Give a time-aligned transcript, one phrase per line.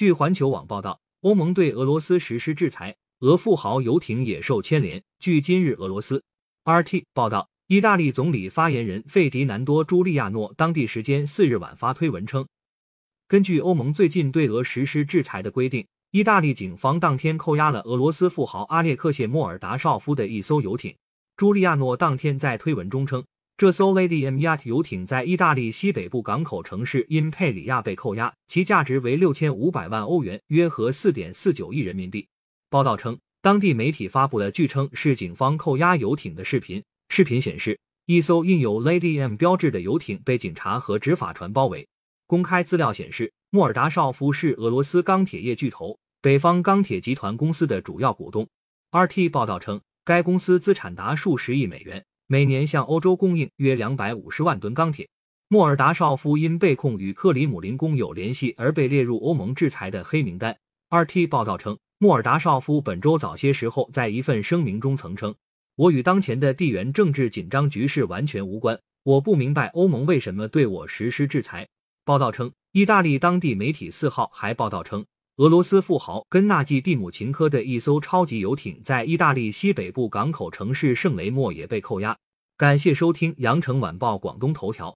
[0.00, 5.02] 据环球网报道，欧盟对俄罗斯实施制裁，俄富豪游艇也受牵连。
[5.18, 6.24] 据今日俄罗斯
[6.64, 12.48] RT 报道，意大利总理发言人费迪南多·朱利亚诺当地时间四日晚发推文称，
[13.28, 20.96] 根据欧盟最近对俄实施制裁的规定，意大利警方当天扣押了俄罗斯富豪阿列克谢·莫尔达绍夫的一艘游艇。
[21.36, 23.22] 朱利亚诺当天在推文中称。
[23.60, 32.26] 这艘 Lady M Yacht 游艇在意大利西北部港口城市因佩里亚被扣押，其价值为六千五百万欧元，约合四点四九亿人民币。
[32.70, 36.82] 报道称，当地媒体发布了据称是警方扣押游艇的视频。
[37.10, 41.86] 视频显示，一艘印有 Lady M 标志的游艇被警察和执法船包围。
[42.26, 48.48] 公开资料显示，莫尔达绍夫是俄罗斯钢铁业巨头北方钢铁集团公司的主要股东。
[48.90, 52.02] RT 报道称，该公司资产达数十亿美元。
[52.32, 55.08] 每年向欧洲供应约两百五十万吨钢铁。
[55.48, 60.56] 莫尔达绍夫因被控与克里姆林宫有联系而被列入欧盟制裁的黑名单。
[60.90, 65.34] RT 报道称，莫尔达绍夫本周早些时候在一份声明中曾称
[65.74, 71.66] ：“我与当前的地缘政治紧张局势完全无关，我不明白欧盟为什么对我实施制裁。”
[72.06, 75.04] 报道称，意大利当地媒体四号还报道称。
[75.40, 82.14] 俄罗斯富豪根纳季·蒂姆琴科的一艘超级游艇在意大利西北部港口城市圣雷莫也被扣押。
[82.58, 84.94] 感谢收听羊城晚报广东头条。